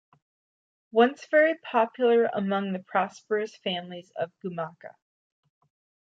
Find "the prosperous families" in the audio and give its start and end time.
2.73-4.11